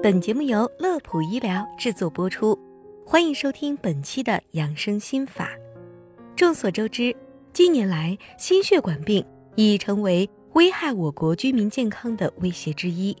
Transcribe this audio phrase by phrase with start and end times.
[0.00, 2.56] 本节目由乐普医疗制作播出，
[3.04, 5.50] 欢迎收听本期的养生心法。
[6.36, 7.14] 众所周知，
[7.52, 9.26] 近年来心血管病
[9.56, 13.14] 已成为危害我国居民健康的威胁之一。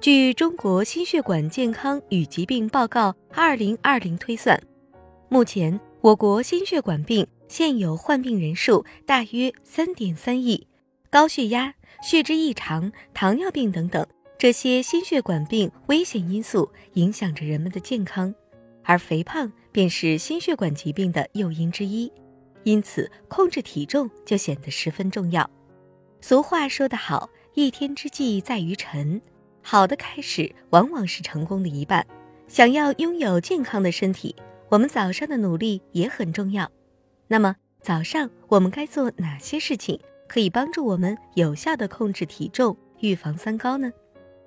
[0.00, 4.58] 据《中国心血管健康与疾病报告（二零二零）》推算，
[5.28, 10.66] 目前我国心血管病现有患病人数大约三点三亿，
[11.10, 14.06] 高血压、血脂异常、糖尿病等等。
[14.36, 18.34] 这些心血管病危险因素影响着人们的健康，
[18.82, 22.12] 而肥胖便是心血管疾病的诱因之一，
[22.64, 25.48] 因此控制体重就显得十分重要。
[26.20, 29.20] 俗话说得好，一天之计在于晨，
[29.62, 32.06] 好的开始往往是成功的一半。
[32.48, 34.34] 想要拥有健康的身体，
[34.68, 36.70] 我们早上的努力也很重要。
[37.28, 43.90] 那么早上我们该做哪些事情，可以帮助我们有效的控制体重，预防三高呢？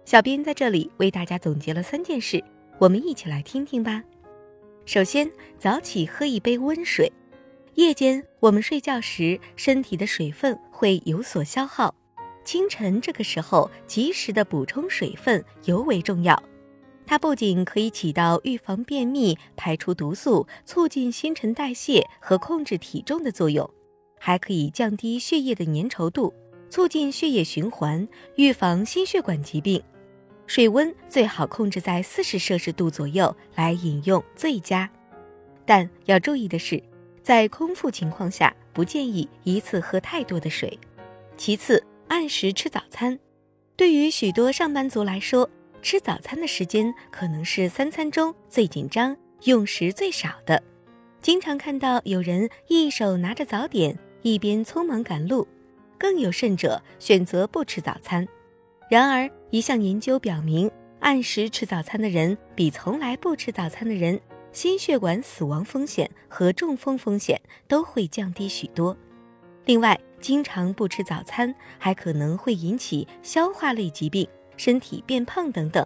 [0.07, 2.41] 小编在这里为大家总结了三件事，
[2.79, 4.01] 我们一起来听听吧。
[4.85, 7.11] 首先，早起喝一杯温水。
[7.73, 11.93] 夜间我们睡觉时，身体的水分会有所消耗，
[12.45, 16.41] 清晨这个时候及时的补充水分尤为重要。
[17.05, 23.69] 它不仅可以起到预防便秘、排出毒素、促进新陈代谢和控制体重的作用，
[24.17, 26.33] 还可以降低血液的粘稠度，
[26.69, 29.83] 促进血液循环，预防心血管疾病。
[30.47, 34.89] 水温最好控制在四十摄氏度左右来饮用最佳，
[35.65, 36.81] 但要注意的是，
[37.21, 40.79] 在空腹情况下不建议一次喝太多的水。
[41.35, 43.19] 其次，按时吃早餐。
[43.75, 45.47] 对于许多上班族来说，
[45.81, 50.63] 吃早餐的时间可能是三餐中最紧张、用时最少的。
[51.21, 55.45] 经常看到有人一手拿着早点，一边匆忙赶路，
[55.97, 58.25] 更有甚者选择不吃早餐。
[58.89, 60.71] 然而，一项研究表明，
[61.01, 64.17] 按时吃早餐的人比从来不吃早餐的人，
[64.53, 68.95] 心血管死亡风险和中风风险都会降低许多。
[69.65, 75.85] 另外，经常不吃早餐还可能会引起消化类疾病、身体变胖等等。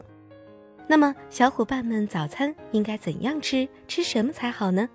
[0.85, 3.67] 那么，小伙伴们早餐应该怎样吃？
[3.87, 4.87] 吃什么才好呢？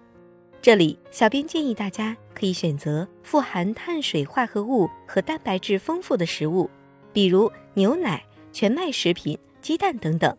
[0.63, 6.71] 这里，小编建议大家可以选择富含碳水化合物和蛋白质丰富的食物。
[7.17, 8.23] 比如牛奶、
[8.53, 10.37] 全麦食品、鸡蛋等等，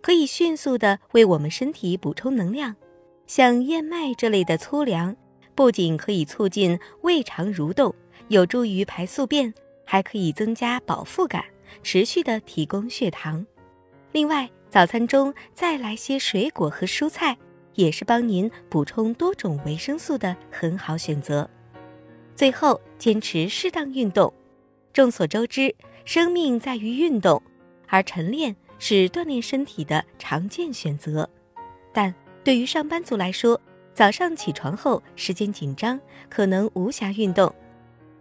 [0.00, 2.76] 可以迅速的为我们身体补充能量。
[3.26, 5.16] 像燕麦这类的粗粮，
[5.56, 7.92] 不仅可以促进胃肠蠕动，
[8.28, 9.52] 有助于排宿便，
[9.84, 11.44] 还可以增加饱腹感，
[11.82, 13.44] 持续的提供血糖。
[14.12, 17.36] 另外，早餐中再来些水果和蔬菜，
[17.74, 21.50] 也是帮您补充多种维生素的很好选择。
[22.36, 24.32] 最后，坚持适当运动。
[24.92, 25.74] 众所周知。
[26.04, 27.40] 生命在于运动，
[27.88, 31.28] 而晨练是锻炼身体的常见选择。
[31.92, 33.60] 但对于上班族来说，
[33.94, 37.54] 早上起床后时间紧张，可能无暇运动。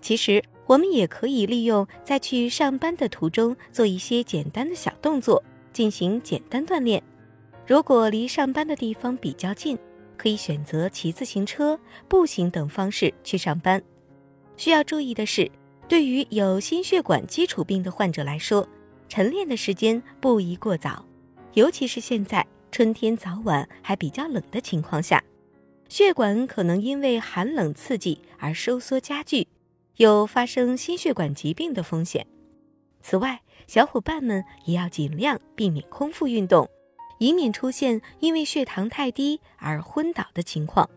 [0.01, 5.43] 其实，我们也可以利用在去上班的途中做一些简单的小动作，
[5.73, 7.01] 进行简单锻炼。
[7.65, 9.77] 如果离上班的地方比较近，
[10.17, 13.81] 可以选择骑自行车、步行等方式去上班。
[14.57, 15.49] 需要注意的是。
[15.91, 18.65] 对于有心血管基础病的患者来说，
[19.09, 21.05] 晨练的时间不宜过早，
[21.55, 25.21] 尤其是现在春天早晚还比较冷的情况下，
[25.89, 29.45] 血管可能因为寒冷刺激而收缩加剧，
[29.97, 32.25] 有发生心血管疾病的风险。
[33.01, 36.69] 此外，小伙伴们也要尽量避免空腹运动，
[37.19, 40.89] 以免出现因为血糖太低而昏倒的情况。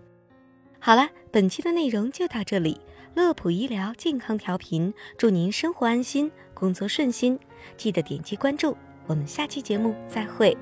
[0.79, 2.79] 好了，本期的内容就到这里。
[3.15, 7.39] 乐普医疗健康调频，祝您生活安心，工作顺心。
[7.77, 8.77] 记得点击关注，
[9.07, 10.57] 我们下期节目再会。